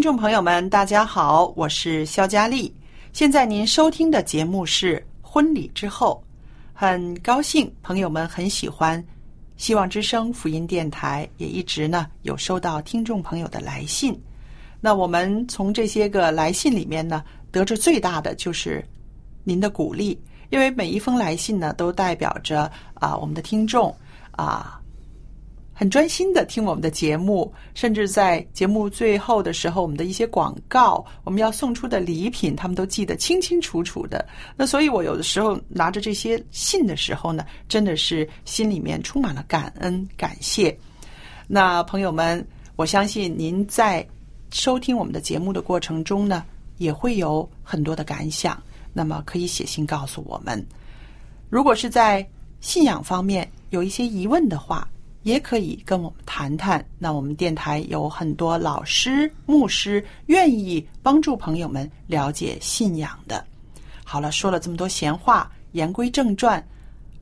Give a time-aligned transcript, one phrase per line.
[0.00, 2.74] 听众朋友们，大家好，我是肖佳丽。
[3.12, 6.24] 现在您收听的节目是《婚礼之后》，
[6.72, 8.98] 很高兴朋友们很喜欢
[9.58, 14.18] 《希望之声》福音电台，也一直呢有收到听众朋友的来信。
[14.80, 18.82] 那我们从这些个来信里面呢，得着最大的就是
[19.44, 23.94] 您的鼓励，因为每一封来信呢，都代表着啊我们的听众
[24.30, 24.79] 啊。
[25.80, 34.22] 很专心的听我们的节目，甚至在节目最后的时候，我们的一些广告，我们要送出的礼品，他们都记得清清楚楚的。
[34.54, 40.78] 那所以，我有的时候拿着这些信的时候呢，真的是心里面充满了感恩感谢。
[41.48, 44.06] 那朋友们，我相信您在
[44.50, 46.44] 收听我们的节目的过程中呢，
[46.76, 48.62] 也会有很多的感想。
[48.92, 50.62] 那么可以写信告诉我们。
[51.48, 52.28] 如果是在
[52.60, 54.86] 信仰方面有一些疑问的话。
[55.22, 56.84] 也可以跟我们谈谈。
[56.98, 63.44] 那我们电台有很多老师、牧师愿意帮助朋友们了解信仰的。
[64.04, 66.64] 好了，说了这么多闲话，言归正传。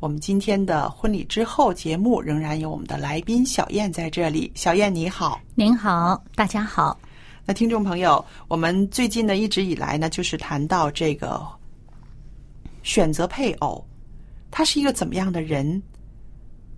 [0.01, 4.51] 我们今天的婚礼之后节目仍然有我们的来宾小燕在这里。
[4.55, 6.97] 小燕你好，您好，大家好。
[7.45, 11.45] 那听众朋友，我们最近呢一直以来呢就是谈到这个
[12.85, 13.85] 选择配偶，
[14.51, 15.83] 他是一个怎么样的人？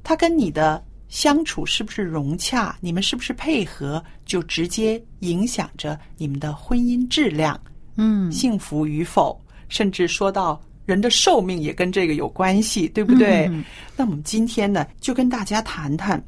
[0.03, 0.83] 他跟你的。
[1.11, 2.75] 相处是不是融洽？
[2.81, 4.03] 你们是不是配合？
[4.25, 7.61] 就直接影响着你们的婚姻质量，
[7.97, 9.39] 嗯，幸福与否，
[9.69, 13.51] 甚至说到人的寿命也跟这个有关系，对不对？
[13.97, 16.23] 那我们今天呢，就跟大家谈谈，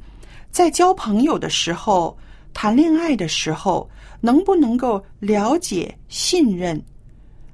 [0.50, 2.18] 在交朋友的时候、
[2.52, 3.88] 谈恋爱的时候，
[4.20, 6.82] 能不能够了解、信任？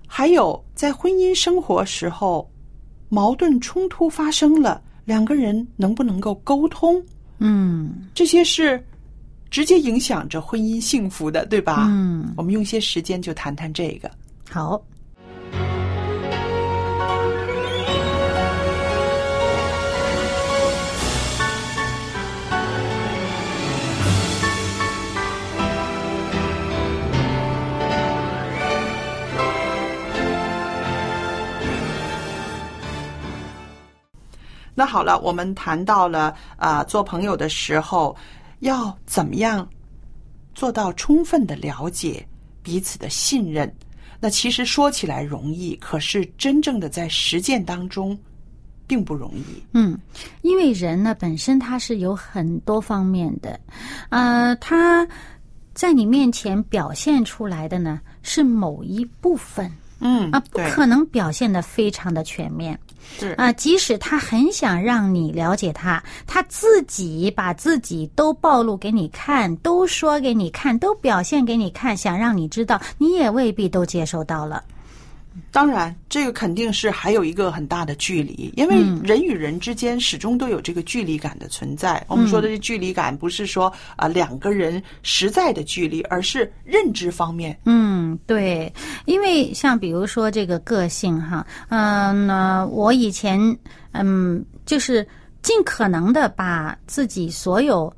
[0.07, 2.51] 还有在婚姻生活时候，
[3.11, 7.05] 矛盾冲突发生了，两个人能不能够沟通？
[7.39, 8.83] 嗯，这些是
[9.51, 11.87] 直接影响着婚姻幸福的，对吧？
[11.89, 14.11] 嗯，我们用些时间就谈谈这个。
[14.51, 14.83] 好。
[34.79, 38.17] 那好了，我们谈到了啊，做朋友的时候
[38.61, 39.69] 要怎么样
[40.55, 42.25] 做到充分的了解
[42.63, 43.75] 彼此的信任？
[44.21, 48.17] 那其实说起来容易，可是真正的在实践当中
[48.87, 49.61] 并不容易。
[49.73, 49.99] 嗯，
[50.43, 53.59] 因为人呢本身他是有很多方面的，
[54.11, 55.05] 呃，他
[55.75, 59.69] 在你面前表现出来的呢是某一部分，
[59.99, 62.79] 嗯啊，不可能表现的非常的全面。
[63.19, 74.63] 是啊，即使他很想让你了解他，他自己把自己都暴露给你看，都说给你看，都表现给你看，想让你知道，你也未必都接受到了。
[75.51, 82.05] 当然，这个肯定是还有一个很大的距离，因为人与人之间始终都有这个距离感的存在。
[82.09, 87.59] 我们说的这距离感，不是说啊两个人实在的距离，而是认知方面。
[87.65, 88.73] 嗯，对，
[89.07, 93.39] 因为像比如说这个个性哈，嗯，那我以前
[93.93, 95.07] 嗯，就是
[95.43, 97.93] 尽可能的把自己所有。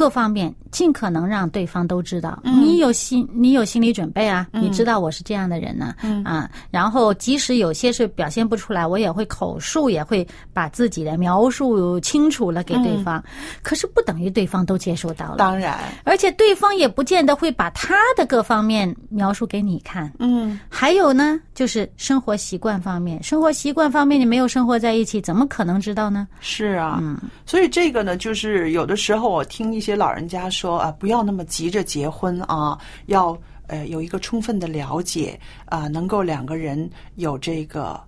[0.00, 5.94] 各方面尽可能让对方都知道，你有心，你有心理准备啊，你知道我是这样的人呢，
[6.24, 13.22] 啊，然后即使有些是表现不出来，我也会口述，也会把自己的描述清楚了给对方，
[13.60, 26.26] 可是不等于对方都接受到了，当然，而且对方也不见得会把他的各方面描述给你看，嗯，还有呢，就是生活习惯方面，生活习惯方面你没有生活在一起，怎么可能知道呢？
[26.40, 27.18] 是啊，嗯。
[27.44, 29.89] 所以这个呢，就是有的时候我听一些。
[29.94, 38.00] 老人家说啊，不要那么急着结婚啊，要呃有一个充分的了解啊，能够两个人有这个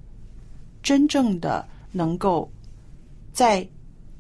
[0.83, 2.51] 真正的能够
[3.33, 3.67] 在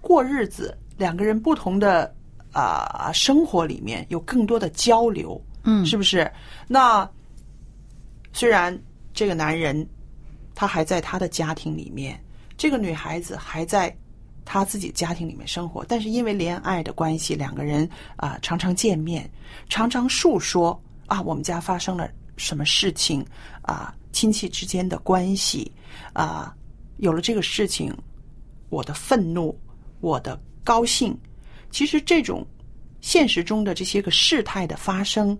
[0.00, 2.14] 过日子，两个人不同的
[2.52, 6.30] 啊生活里面有更多的交流，嗯，是不是？
[6.68, 7.08] 那
[8.32, 8.76] 虽然
[9.12, 9.86] 这个男人
[10.54, 12.18] 他还在他的家庭里面，
[12.56, 13.94] 这个女孩子还在。
[14.44, 19.28] 他自己家庭里面生活，但是因为恋爱的关系，两个人啊常常见面，
[19.68, 23.24] 常常诉说啊我们家发生了什么事情
[23.62, 25.70] 啊亲戚之间的关系
[26.12, 26.54] 啊
[26.98, 27.96] 有了这个事情，
[28.68, 29.56] 我的愤怒，
[30.00, 31.16] 我的高兴，
[31.70, 32.46] 其实这种
[33.00, 35.36] 现实中的这些个事态的发生，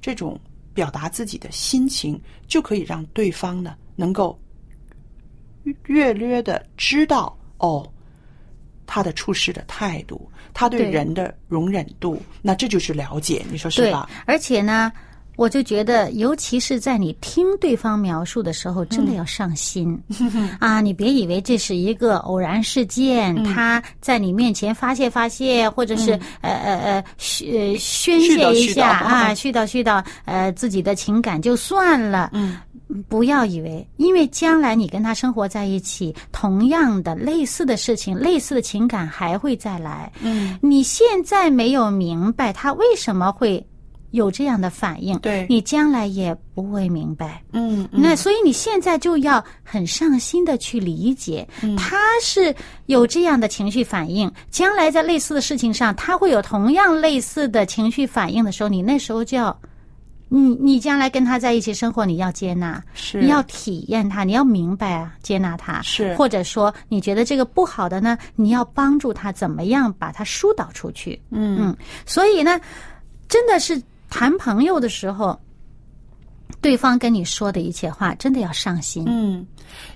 [0.00, 0.38] 这种
[0.74, 4.38] 表达自己的心情，就可以让对方呢能够
[5.84, 7.86] 略略的知道哦。
[8.88, 14.08] 他的处事的态度，他对人的容忍度，那这就是了解，你说是吧？
[14.24, 14.90] 而且呢，
[15.36, 19.96] 我就觉得，尤其是在你听对方描述的时候，真的要上心
[20.58, 20.80] 啊！
[20.80, 32.30] 你别以为这是一个偶然事件，他在你面前发泄发泄，或者是呃呃呃宣宣泄一下啊，絮叨絮叨呃自己的情感就算了。
[32.32, 32.56] 嗯。
[33.08, 40.10] 不要以为，因为将来你跟他生活在一起，同样的类似的事情、类似的情感还会再来。
[40.22, 43.62] 嗯，你现在没有明白他为什么会
[44.10, 47.42] 有这样的反应，对，你将来也不会明白。
[47.52, 51.46] 嗯，那所以你现在就要很上心的去理解，
[51.76, 52.54] 他是
[52.86, 59.54] 有这样的情绪反应，将来在类似的事情上，他会有同样类似的情绪反应的时候，你那时候就要。
[60.30, 63.20] 你你将来跟他在一起生活，你要接纳，是。
[63.20, 66.14] 你要体验他，你要明白啊，接纳他，是。
[66.16, 71.58] 或者说你觉得这个不好的呢，你要帮助他怎么样把他疏导出去，嗯。
[71.58, 72.60] 嗯，所以呢，
[73.26, 75.38] 真的是谈朋友的时候，
[76.60, 79.46] 对方跟你说的一切话，真的要上心，嗯，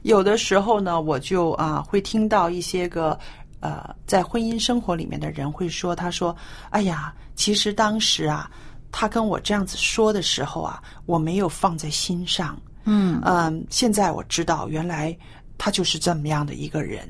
[0.02, 3.19] 有的时候呢，我就啊会听到一些个
[3.61, 6.34] 呃在婚姻生活里面的人会说，他说，
[6.70, 8.50] 哎呀，其实当时啊。
[8.93, 12.61] 他跟我这样子说的时候啊，我没有放在心上。
[12.85, 15.17] 嗯嗯，现在我知道，原来
[15.56, 17.09] 他就是这么样的一个人。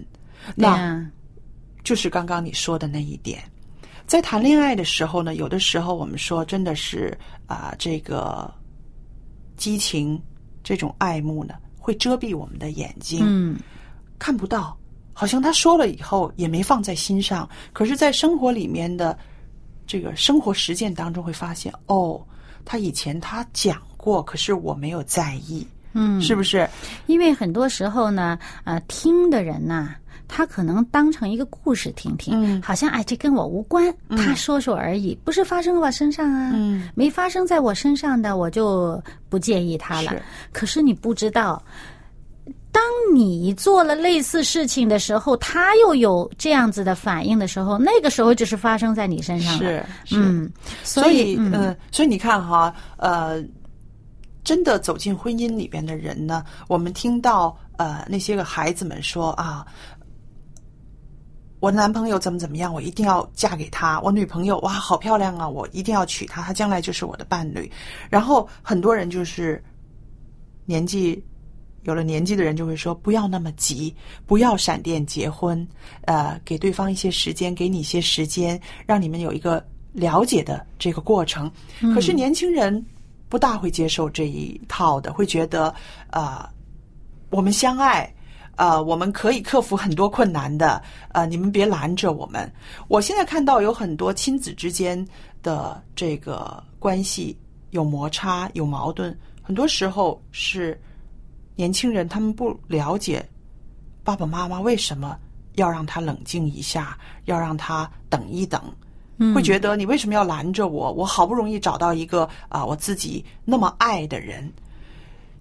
[0.54, 1.04] 那
[1.82, 3.42] 就是刚刚你说的那一点，
[4.06, 8.52] 在谈恋爱的时候呢，有的时候我们说真的是啊，这个
[9.56, 10.20] 激情、
[10.62, 13.58] 这种爱慕呢，会遮蔽我们的眼睛，嗯，
[14.18, 14.76] 看不到。
[15.14, 19.18] 好像他说了以后也没放在心上，可是，在生活里面的。
[19.92, 22.18] 这个生活实践当中会发现，哦，
[22.64, 26.66] 他以前他讲过，可是我没有在意，嗯，是不是？
[27.04, 29.90] 因为很多时候呢，呃，听的人呐，
[30.26, 40.22] 他可能当成一个故事听听，嗯，好像哎，这跟我无关，他说说而已，不是发生在我身上啊，嗯，没发生在我身上的，我就不介意他了。
[40.52, 41.62] 可是你不知道。
[42.72, 42.82] 当
[43.14, 49.86] 你做了类似事情的时候，他又有这样子的反应的时候，那个时候就是发生在你身上了。
[50.06, 50.50] 是，嗯，
[50.82, 53.44] 所以，嗯，所以你看哈，呃，
[54.42, 59.66] 真的走进婚姻里边的人呢，我们听到呃那些个孩子们说啊，
[61.60, 67.70] 我男朋友怎么怎么样，我一定要嫁给他；我女朋友哇，好漂亮啊，我一定要娶她，她将来就是我的伴侣。
[68.08, 69.62] 然后很多人就是
[70.64, 71.22] 年纪。
[71.84, 73.92] 有了年纪的人就会说：“不要那么急，
[74.24, 75.66] 不要闪电结婚，
[76.02, 81.50] 呃，给对方一些时间，给你一些时间，让你们有一个了解的这个过程。”
[81.92, 82.84] 可是年轻人
[83.28, 85.74] 不大会接受这一套的，会觉得
[86.10, 86.48] 啊，
[87.30, 88.08] 我们相爱，
[88.54, 92.48] 呃，我们可以克服很多困难的，呃，你们别拦着我们。
[92.86, 95.04] 我现在看到有很多亲子之间
[95.42, 97.36] 的这个关系
[97.70, 100.80] 有摩擦、有矛盾，很多时候是。
[101.62, 103.24] 年轻人他们不了解
[104.02, 105.16] 爸爸妈妈为什么
[105.54, 108.60] 要让他冷静一下，要让他等一等，
[109.32, 110.90] 会觉得你为什么要拦着我？
[110.90, 114.52] 我好不容易找到一个啊，我自己那么爱的人，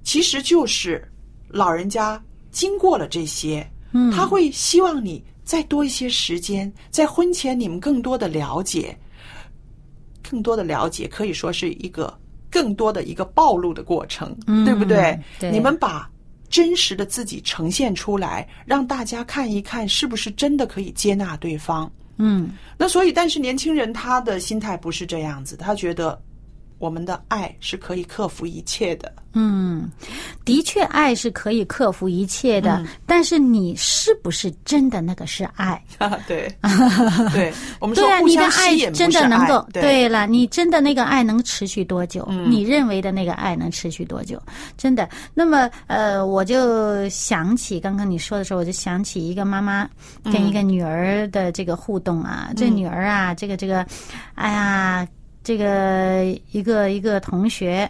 [0.03, 1.03] 其实就是
[1.47, 3.67] 老人家经过了这些，
[4.15, 8.95] 他会希望你再多一些时间，在婚前你们更多的了解，
[10.21, 12.15] 更多的了解，可以说是一个
[12.51, 15.17] 更多的一个暴露的过程，嗯对不对？
[15.39, 16.07] 对你们把
[16.49, 21.89] 真实的自己呈现出来，让大家看一看，是不是真的可以接纳对方。
[22.17, 26.21] 嗯那所以，但是年轻人他的心态不是这样子，他觉得
[26.81, 29.13] 我们的爱是可以克服一切的。
[29.33, 29.89] 嗯，
[30.43, 35.81] 的确，爱是可以克服一切的，嗯但是你是不是真的那个是爱？
[36.27, 36.53] 对，
[37.31, 42.27] 对，我们说对啊，你的爱真的能够对了，你真的那个爱能持续多久？
[42.29, 44.41] 嗯你认为的那个爱能持续多久？
[44.75, 45.07] 真的。
[45.33, 49.87] 那么，呃，我就想起刚刚你说的时候，我就想起一个妈妈
[50.23, 53.85] 跟一个女儿的这个互动啊，这女儿啊，这个这个，
[54.35, 55.07] 哎呀，
[55.43, 57.89] 这个一个一个同学。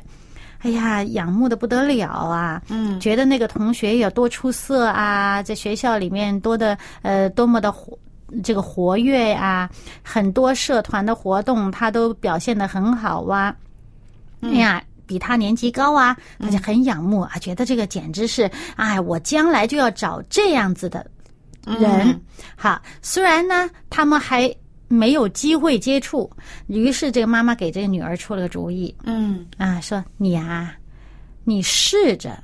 [0.64, 2.62] 哎呀，仰慕的不得了啊！
[2.70, 7.98] 嗯觉得那个同学有多出色啊，在学校里面多的呃多么的活
[8.44, 9.68] 这个活跃啊，
[10.04, 13.56] 很多社团的活动他都表现的很好啊。
[14.42, 21.04] 哎呀，比他年级高啊，他就很仰慕啊，觉得这个简直是哎，我将来就要找这样子的
[21.66, 22.08] 人。
[22.08, 22.22] 嗯
[22.56, 24.48] 好，虽然呢，他们还
[24.92, 26.30] 没有机会接触，
[26.68, 30.76] 于是这个妈妈给这个女儿出了个主意，嗯啊，说你啊，
[31.44, 32.38] 你试着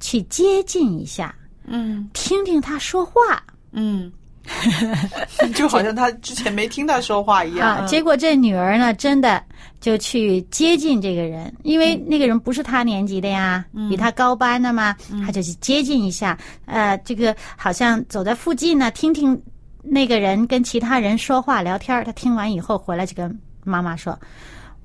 [0.00, 1.34] 去接近一下，
[1.66, 4.10] 嗯听听他说话嗯，
[5.54, 7.76] 就好像他之前没听他说话一样。
[7.76, 7.86] 啊。
[7.86, 9.42] 结果这女儿呢，真的
[9.80, 16.36] 就去接近这个人，因为嗯那个人不是他年级的呀，比他高班的嘛，嗯他就去接近一下。
[16.66, 19.40] 呃，这个好像走在附近呢，听听
[19.82, 22.04] 那个人跟其他人说话聊天。
[22.04, 24.18] 他听完以后回来就跟妈妈说：“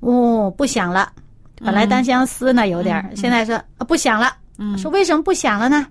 [0.00, 1.10] 哦，不想了。”
[1.64, 4.32] 本来单相思呢有点儿，现在说、啊不想了。
[4.76, 5.86] 说为什么不想了呢？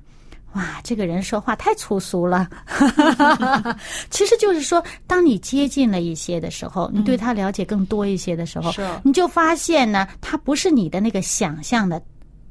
[0.53, 2.47] 哇，这个人说话太粗俗了。
[4.09, 12.01] 其实就是说，当你接近了一些的时候，你对他了解更多一些的时候，是你就发现呢，他不是你的那个想象的。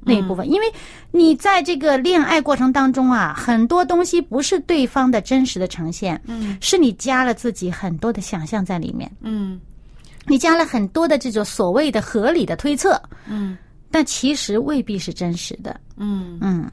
[0.07, 0.73] 那一部分，因为
[1.11, 6.57] 你在这个恋爱过程当中啊，很多东西不是对方的真实的呈现，嗯。
[6.61, 9.61] 是你加了自己很多的想象在里面，嗯。
[10.29, 13.59] 你加了很多的这种所谓的合理的推测，嗯。
[13.91, 15.81] 但其实未必是真实的。
[15.97, 16.71] 嗯，嗯。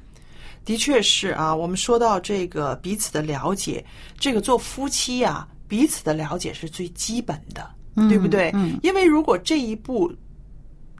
[0.63, 1.55] 的确是啊。
[1.55, 3.83] 我们说到这个彼此的了解，
[4.19, 7.67] 这个做夫妻啊，彼此的了解是最基本的，
[8.07, 8.51] 对不对？
[8.53, 8.77] 嗯。
[8.83, 10.13] 因为如果这一步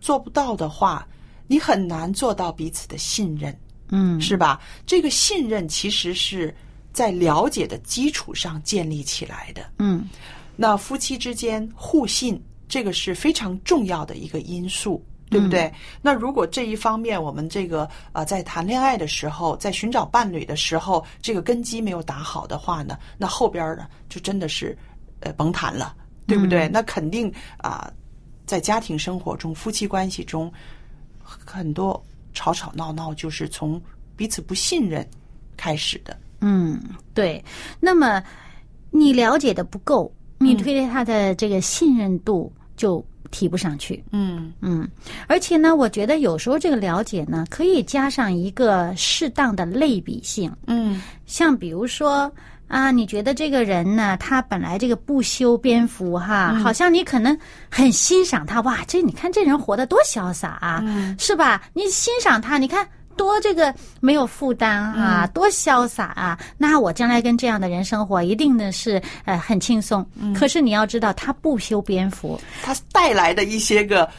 [0.02, 1.08] 做不到的话，
[1.48, 3.58] 你很难做到彼此的信任。
[3.96, 4.60] 嗯是吧？
[4.88, 6.56] 这个信任其实是
[6.92, 9.62] 在了解的基础上建立起来的。
[9.78, 10.10] 嗯
[10.56, 15.72] 那夫妻之间互信，这个是非常重要的一个因素，对不对？
[16.02, 24.76] 那如果这一方面我们这个呃在谈恋爱的时候，在寻找伴侣的时候，这个根基没有打好的话呢，那后边呢就真的是
[25.20, 25.96] 呃甭谈了，
[26.26, 26.68] 对不对？
[26.68, 27.92] 那肯定啊、
[28.48, 30.52] 在家庭生活中、夫妻关系中，
[31.46, 32.02] 很多
[32.34, 33.82] 吵吵闹闹就是从
[34.16, 35.08] 彼此不信任
[35.56, 36.18] 开始的。
[36.42, 36.82] 嗯，
[37.14, 37.44] 对。
[37.80, 38.22] 那么
[38.92, 44.04] 你了解的不够，你对他的这个信任度就提不上去。
[44.12, 44.88] 嗯嗯，
[45.28, 52.32] 而且呢，我觉得有时候这个了解呢，可以加上一个适当的类比性，嗯像比如说。
[52.68, 54.18] 啊，你觉得这个人呢？
[54.18, 57.38] 他本来这个不修边幅哈，好像你可能
[57.70, 61.62] 很欣赏他哇，这你看这人活得多潇洒啊，嗯是吧？
[61.74, 66.40] 你欣赏他，你看多这个没有负担啊，多潇洒啊！
[66.58, 70.04] 那我将来跟这样的人生活，一定的是呃很轻松。
[70.34, 74.10] 可是你要知道，他不修边幅，他带来的一些个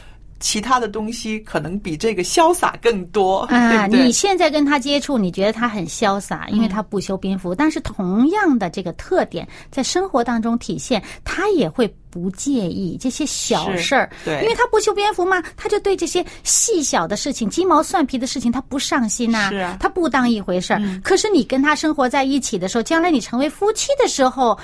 [0.45, 3.87] 其他的东西，可能比这个潇洒更多，啊？
[3.87, 7.55] 你现在跟他接触，你觉得他很潇洒，因为他不修边幅。
[7.55, 20.81] 但是同样的这个特点，在生活当中体现，他也会不介意这些小事儿，对因为他不修边幅嘛，他就对这些细小的事情、鸡毛蒜皮的事情，他不上心呐、是啊他不当一回事儿。
[21.03, 24.55] 可是你跟他生活在一起的时候，将来你成为夫妻的时候，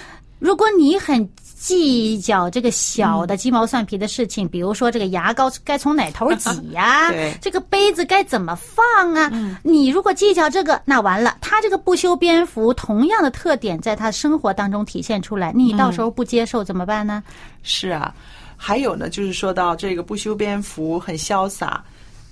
[0.42, 9.32] 如果你很计较这个小的鸡毛蒜皮的事情，比如说这个牙膏该从哪头挤呀、对这个杯子该怎么放啊？
[9.62, 17.22] 你如果计较这个，那完了，他这个不修边幅，同样的特点在他生活当中体现出来，你到时候不接受怎么办呢？
[17.62, 18.12] 是啊，
[18.58, 21.84] 还有呢，就是说到这个不修边幅、很潇洒。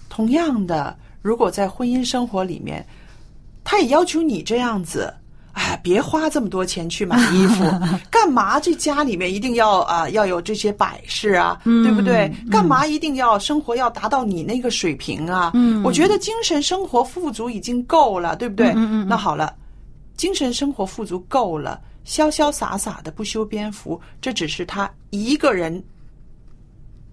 [0.10, 2.84] 同样的，如果在婚姻生活里面，
[3.63, 5.13] 他也要求你这样子。
[5.60, 7.66] 哎，别花这么多钱去买衣服，
[8.10, 8.60] 干嘛？
[8.62, 12.32] 这家里面一定要啊、要有这些摆饰啊，对不对？
[12.50, 15.51] 干嘛一定要生活要达到你那个水平啊？
[15.54, 18.70] 嗯，我觉得精神生活富足已经够了，对不对？
[18.70, 19.54] 嗯嗯那好了，
[20.16, 25.84] 精神生活富足够了，潇潇洒洒的不修边幅，这只是他一个人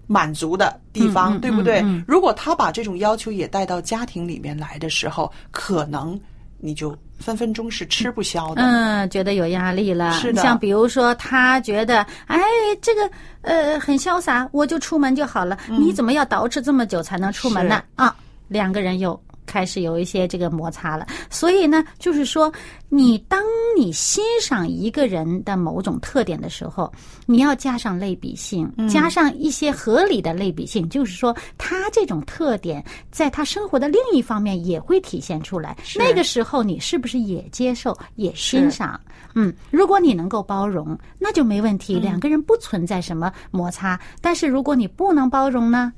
[0.07, 1.83] 满足的地方，嗯嗯对不对？
[2.07, 6.17] 如果他把这种要求也带到家庭里面来的时候，可能
[6.59, 8.61] 你就分分钟是吃不消的。
[8.61, 10.11] 嗯，觉得有压力了。
[10.13, 12.39] 是的像比如说，他觉得，哎，
[12.81, 13.09] 这个
[13.41, 15.57] 呃很潇洒，我就出门就好了。
[15.67, 17.83] 你怎么要捯饬这么久才能出门呢？
[17.95, 18.15] 啊，
[18.47, 21.07] 两个人又开始有一些这个摩擦了。
[21.31, 22.53] 所以呢，就是说，
[22.89, 23.41] 你当
[23.75, 26.91] 你欣赏一个人的某种特点的时候，
[27.25, 35.75] 你要加上类比性，加上一些合理的类比性，就是说，他这种特点在他生活的另一方面也会体现出来。
[35.95, 38.99] 那个时候，你是不是也接受、也欣赏？
[39.33, 43.99] 嗯，如果你能够包容，那就没问题，两个人不存在什么摩擦。
[44.19, 45.93] 但是如果你不能包容呢？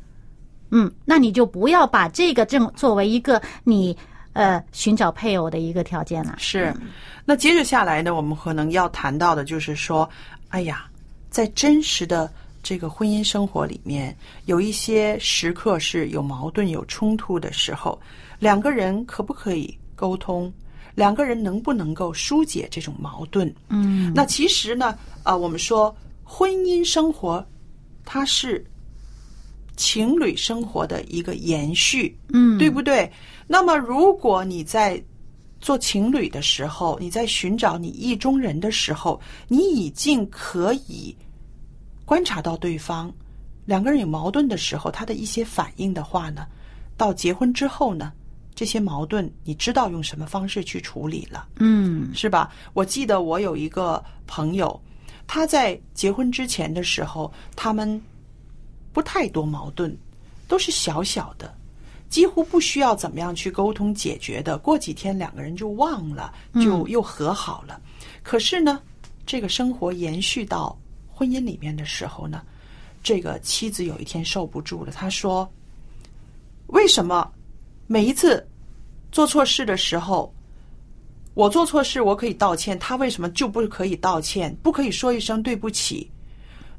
[0.71, 3.95] 嗯，那你就不要把这个正作为一个你
[4.33, 6.35] 呃寻找配偶的一个条件了。
[6.37, 6.73] 是，
[7.25, 10.09] 那接着下来呢，我们可能要谈到的就是说，
[10.49, 10.85] 哎呀，
[11.29, 17.99] 在真实的这个婚姻生活里面，有一些时刻是有矛盾、有冲突的时候，
[18.39, 20.51] 两个人可不可以沟通？
[20.95, 23.53] 两个人能不能够疏解这种矛盾？
[23.69, 27.45] 嗯，那其实呢，啊、我们说婚姻生活，
[28.03, 28.65] 它是
[29.79, 33.09] 情侣生活的一个延续，嗯，对不对？
[33.47, 35.01] 那么，如果你在
[35.61, 41.15] 做情侣的时候，你在寻找你意中人的时候，你已经可以
[42.03, 43.09] 观察到对方
[43.65, 46.45] 两个人有矛盾的时候，他的一些反应的话呢，
[46.97, 48.11] 到结婚之后呢，
[48.53, 51.47] 这些矛盾你知道用什么方式去处理了。
[51.55, 52.51] 嗯是吧？
[52.73, 54.77] 我记得我有一个朋友，
[55.25, 58.01] 他在结婚之前的时候，他们
[58.93, 59.95] 不太多矛盾，
[60.47, 61.53] 都是小小的，
[62.09, 64.57] 几乎不需要怎么样去沟通解决的。
[64.57, 67.79] 过几天两个人就忘了，就又和好了。
[68.23, 68.81] 可是呢，
[69.25, 70.77] 这个生活延续到
[71.09, 72.41] 婚姻里面的时候呢，
[73.03, 75.49] 这个妻子有一天受不住了，她说
[76.67, 77.31] ：“为什么
[77.87, 78.45] 每一次
[79.11, 80.33] 做错事的时候？”
[81.35, 84.53] 我做错事，我可以道歉，他为什么就不可以道歉？
[84.61, 86.09] 不可以说一声对不起？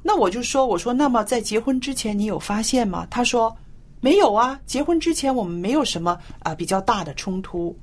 [0.03, 3.07] 那我就说，我说，那么在结婚之前，你有发现吗？
[3.11, 3.55] 他说
[4.01, 7.77] 没有啊，结婚之前我们没有什么啊、比较大的冲突。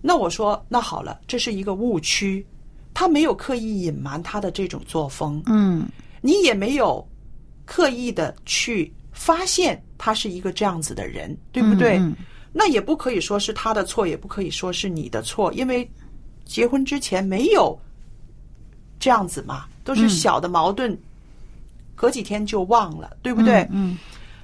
[0.00, 2.46] 那我说，那好了，这是一个误区，
[2.92, 5.86] 他没有刻意隐瞒他的这种作风，嗯
[6.20, 7.06] 你也没有
[7.64, 11.98] 刻意的去发现他是一个这样子的人，对不对？
[11.98, 12.14] 嗯
[12.56, 15.90] 那也不可以说是他的错，也不可以说是你的错，因为
[16.44, 17.76] 结婚之前没有
[19.00, 20.98] 这样子嘛，都是小的矛盾，
[21.94, 23.68] 隔几天就忘了，对不对？
[23.70, 23.96] 嗯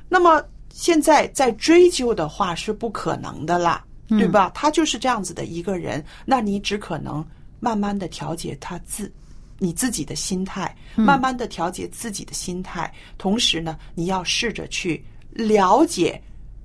[0.08, 4.50] 那么现在再追究的话是不可能的啦，嗯对吧？
[4.54, 7.24] 他就是这样子的一个人，那你只可能
[7.58, 9.10] 慢慢的调节他自
[9.58, 16.20] 你自己的心态，嗯慢慢的调节自己的心态，同时呢，你要试着去了解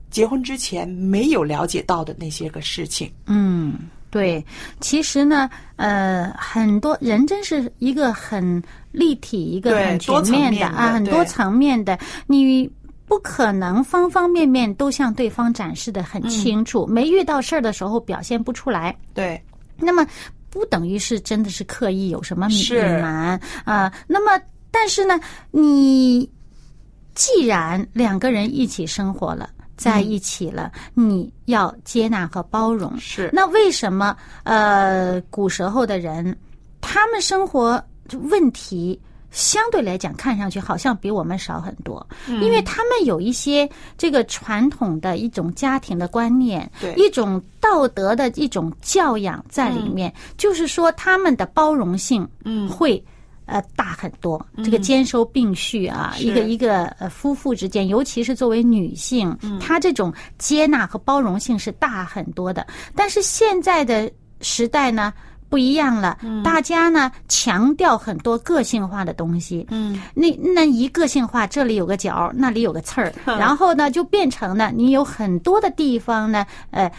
[0.09, 3.11] 结婚之前没有了解到的那些个事情。
[3.25, 3.77] 嗯，
[4.15, 4.45] 对，
[4.79, 12.71] 其实呢，呃，很多人真是一个很立体、一个很全面的啊，很多层面的，你。
[13.07, 19.39] 不可能方方面面都向对方展示的很清楚，没遇到事儿的时候表现不出来，对，
[19.77, 20.03] 那么
[20.49, 25.19] 不等于是真的是刻意有什么隐瞒啊、那么，但是呢，
[25.51, 26.27] 你
[27.13, 32.97] 既然两个人一起生活了，在一起了，你要接纳和包容。
[32.97, 36.37] 是那为什么呃古时候的人，
[36.81, 37.83] 他们生活
[38.29, 38.99] 问题？
[39.31, 53.03] 相对来讲，看上去好像比我们少很多，嗯因为他们有一些这个传统的一种家庭的观念，对一种道德的一种教养在里面，就是说他们的包容性，嗯会
[53.45, 54.43] 呃大很多。
[54.63, 56.23] 这个兼收并蓄啊，是。
[56.25, 62.65] 一个一个呃夫妇之间，尤其是作为女性，她这种接纳和包容性是大很多的。
[62.95, 65.13] 但是现在的时代呢？
[65.47, 76.91] 不一样了，大家呢强调很多个性化的东西，嗯，那那一个性化，这里有个角，那里有个刺儿， 然后呢就变成呢，你有很多的地方呢，呃，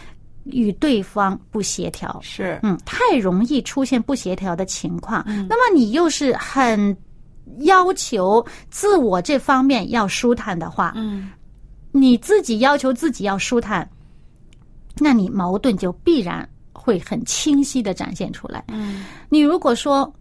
[0.46, 5.24] 与对方不协调，是嗯，太容易出现不协调的情况。
[5.48, 6.96] 那么你又是很
[7.60, 11.30] 要求自我这方面要舒坦的话，嗯，
[11.92, 13.88] 你自己要求自己要舒坦，
[14.98, 18.64] 那你矛盾就必然会很清晰的展现出来。
[18.68, 20.12] 嗯，你如果说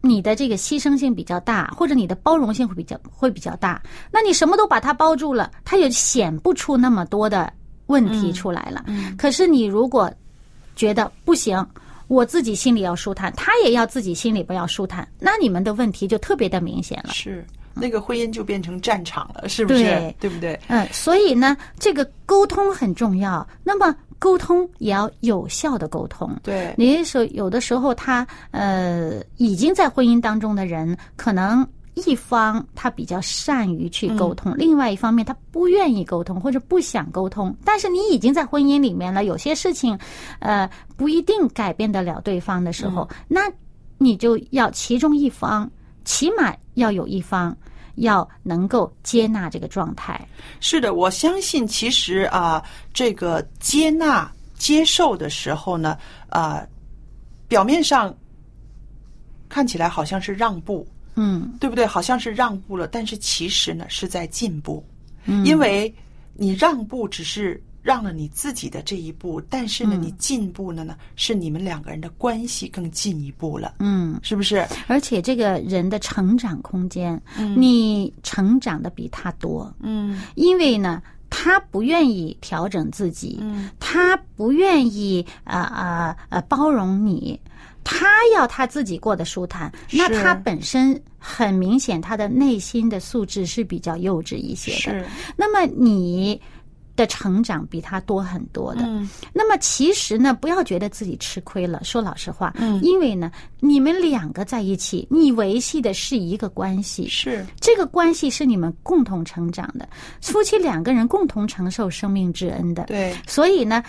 [0.00, 7.52] 你的这个牺牲性比较大，或者你的包容性会比较会比较大，那你什么都把它包住了，它也显不出那么多的
[7.88, 8.84] 问题出来了。
[9.18, 10.10] 可是你如果
[10.74, 11.62] 觉得不行，
[12.06, 17.12] 我自己心里要舒坦，他也要自己心里不要舒坦，那你们的问题就特别的明显了。
[17.12, 17.44] 是。
[17.80, 19.84] 那个婚姻就变成战场了，是不是？
[19.84, 20.58] 对对不对？
[20.66, 23.46] 嗯，所以呢，这个沟通很重要。
[23.62, 26.34] 那么沟通也要有效的沟通。
[26.42, 31.64] 对，你说有的时候他呃已经在婚姻当中的人，可能
[32.06, 37.54] 一方他比较善于去沟通，另外一方面他不愿意沟通或者不想沟通。
[37.64, 39.98] 但是你已经在婚姻里面了，有些事情
[40.38, 43.42] 呃不一定改变得了对方的时候，那
[43.98, 45.70] 你就要其中一方，
[46.04, 47.56] 起码要有一方。
[48.00, 50.24] 要能够接纳这个状态，
[50.60, 52.62] 是的，我相信其实啊，
[52.94, 56.64] 这个接纳、接受的时候呢，啊，
[57.48, 58.14] 表面上
[59.48, 60.86] 看起来好像是让步，
[61.18, 61.84] 嗯，对不对？
[61.84, 64.84] 好像是让步了，但是其实呢是在进步，
[65.24, 65.44] 嗯。
[65.44, 65.92] 因为
[66.34, 74.66] 你让步只是让了你自己的这一步，但是呢，你进步了呢，是你们两个人的关系更进一步了，嗯，是不是？
[74.86, 77.20] 而且这个人的成长空间，
[77.56, 80.22] 你成长的比他多，嗯。
[80.36, 81.02] 因为呢。
[81.30, 83.68] 他不愿意调整自己，嗯。
[83.78, 87.38] 他不愿意啊啊啊包容你，
[87.88, 89.72] 他要他自己过得舒坦。
[89.90, 94.78] 那他本身很明显，他的内心的素质是比较幼稚一些的。
[94.78, 96.40] 是，那么你
[96.94, 98.82] 的成长比他多很多的。
[98.82, 101.82] 嗯那么其实呢，不要觉得自己吃亏了。
[101.82, 109.88] 说老实话，嗯因为呢，你们两个在一起，你维系的是一个关系，是，这个关系是你们共同成长的，
[110.20, 112.84] 夫妻两个人共同承受生命之恩的。
[112.84, 113.82] 对，所以呢，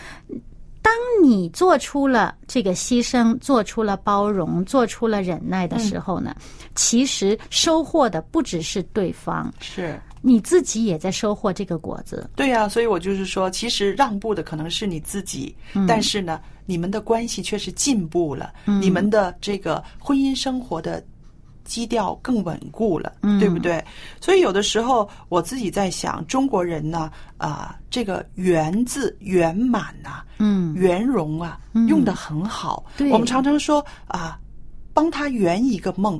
[0.89, 6.35] 当你做出了这个牺牲，做出了包容，做出了忍耐的时候呢，
[6.73, 10.01] 其实收获的不只是对方，是。
[10.21, 12.27] 你自己也在收获这个果子。
[12.35, 15.55] 对呀、所以我就是说，其实让步的可能是你自己，
[15.87, 21.01] 但是呢，你们的关系却是进步了，你们的这个婚姻生活的
[21.69, 23.81] 基调更稳固了，对不对？
[24.19, 30.73] 所以有的时候我自己在想，中国人呢，啊、这个“圆”字圆满呐、嗯。
[30.73, 32.83] 圆融啊，用的很好。
[33.11, 34.39] 我们常常说啊，
[34.95, 36.19] 帮他圆一个梦，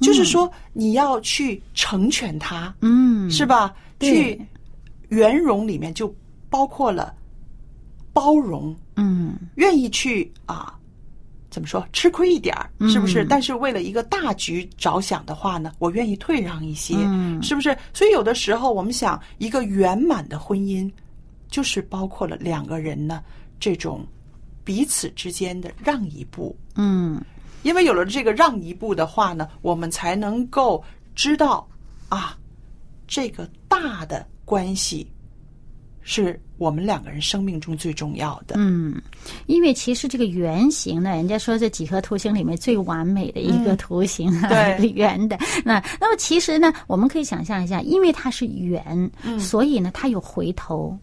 [0.00, 3.74] 就是说你要去成全他，嗯，是吧？
[4.00, 4.38] 去
[5.08, 6.14] 圆融里面就
[6.50, 7.14] 包括了
[8.12, 9.34] 包容，嗯。
[9.56, 10.78] 愿意去啊，
[11.50, 13.24] 怎么说吃亏一点儿，是不是？
[13.24, 17.76] 嗯但是为了一个大局着想的话呢，我愿意退让一些，嗯是不是？
[17.92, 20.90] 所以有的时候我们想，一个圆满的婚姻，
[21.48, 23.22] 就是包括了两个人呢
[23.58, 24.06] 这种
[24.64, 27.20] 彼此之间的让一步，嗯
[27.62, 30.82] 因为有了这个让一步的话呢，我们才能够
[31.14, 31.68] 知道
[32.08, 32.38] 啊，
[33.06, 35.06] 这个大的关系
[36.12, 38.56] 是我们两个人生命中最重要的。
[38.58, 39.00] 嗯，
[39.46, 45.38] 因为其实这个圆形呢，人家说这几何图形里面最完美的一个图形，啊 对圆的。
[45.64, 50.98] 那那么其实呢，我们可以想象一下，因为它是圆，所以呢，它有回头。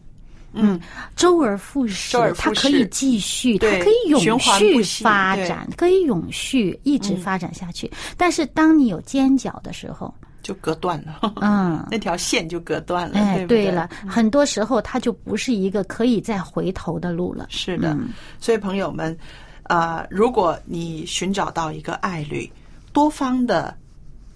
[0.52, 0.78] 嗯，
[1.16, 7.90] 周而复始它可以继续，它可以永续发展，可以永续一直发展下去。
[8.18, 10.14] 但是当你有尖角的时候，
[10.48, 17.48] 就隔断了，嗯， 那条线就隔断了，哎，对了，很多时候它就不是一个可以再回头的路了。
[17.50, 18.08] 是的，嗯。
[18.40, 19.18] 所以朋友们，
[19.64, 22.50] 啊、如果你寻找到一个爱侣，
[22.94, 23.78] 多方的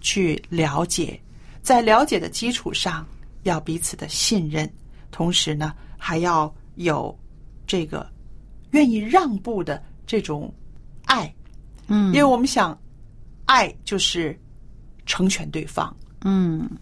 [0.02, 1.18] 去了解，
[1.62, 3.08] 在了解的基础上，
[3.44, 4.70] 要彼此的信任，
[5.12, 7.18] 同时呢，还要有
[7.66, 8.06] 这个
[8.72, 10.54] 愿意让步的这种
[11.06, 11.34] 爱，
[11.88, 12.08] 嗯。
[12.08, 12.78] 因为我们想，
[13.46, 14.38] 爱就是
[15.06, 15.96] 成全对方。
[16.24, 16.78] 嗯。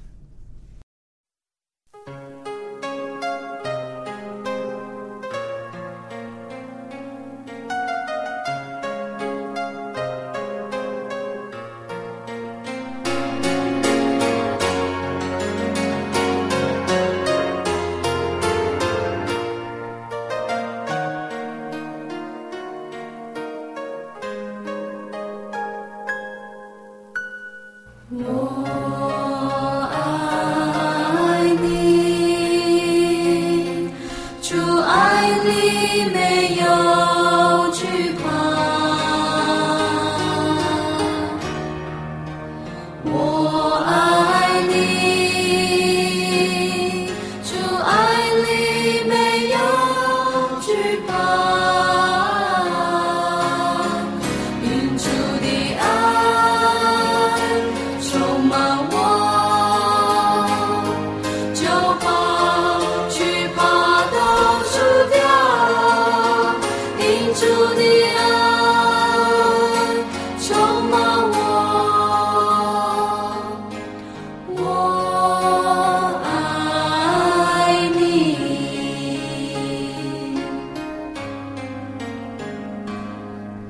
[28.12, 28.49] 我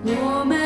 [0.05, 0.58] 我们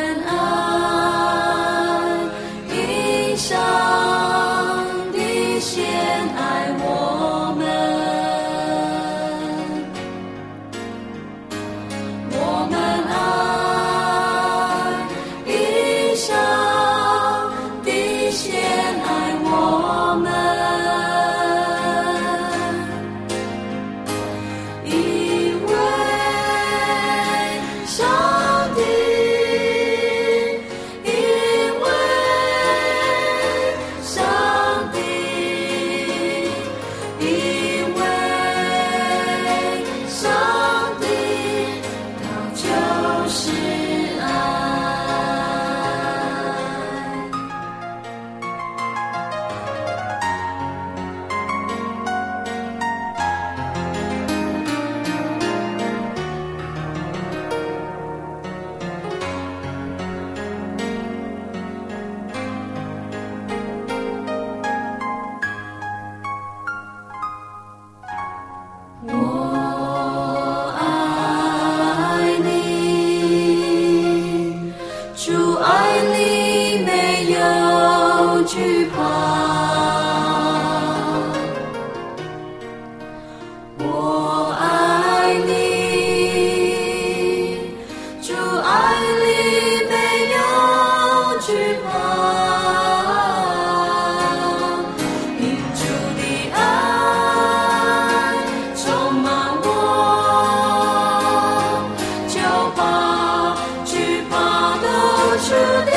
[105.36, 105.90] 主的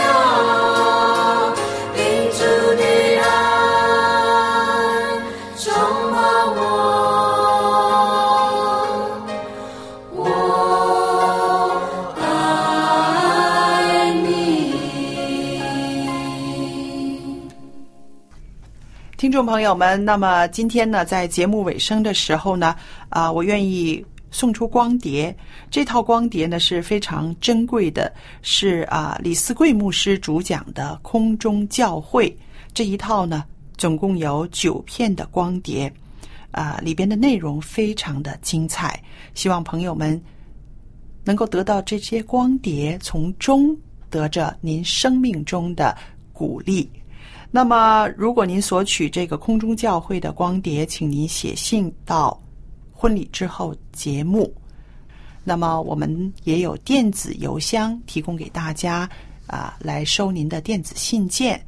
[3.22, 3.26] 爱
[5.58, 5.66] 充
[6.12, 6.18] 满
[6.56, 6.60] 我，
[10.16, 10.20] 我
[12.20, 12.26] 爱
[14.24, 14.26] 你
[19.18, 22.76] 听众朋友们，那么今天呢，在节目尾声的时候呢，
[23.10, 25.36] 啊、我愿意送出光碟。
[25.70, 32.30] 这套光碟呢是非常珍贵的，是啊、李思贵牧师主讲的《空中教会》
[32.74, 33.44] 这一套呢，
[33.78, 35.92] 总共有九片的光碟，
[36.52, 39.02] 啊、里边的内容非常的精彩，
[39.34, 40.22] 希望朋友们
[41.24, 43.76] 能够得到这些光碟，从中
[44.10, 45.98] 得着您生命中的
[46.32, 46.90] 鼓励。
[47.50, 52.40] 那么，如果您索取这个空中教会的光碟，请您写信到
[52.98, 54.52] 婚礼之后节目。
[55.44, 59.08] 那么，我们也有电子邮箱提供给大家
[59.46, 61.64] 啊、来收您的电子信件。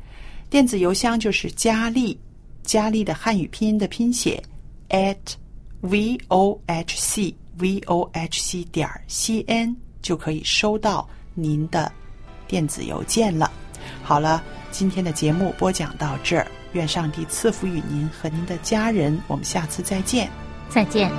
[0.49, 2.19] 电子邮箱就是佳丽，
[2.63, 4.41] 佳丽的汉语拼音的拼写
[4.89, 5.15] at
[5.81, 11.89] v o h c v o h c 点 c n 就可以收到您的
[12.47, 13.49] 电子邮件了。
[14.03, 20.48] 好了，今天的节目播讲到这儿，愿上帝赐福与您和您的家人，我们下次再见。
[20.69, 21.11] 再见。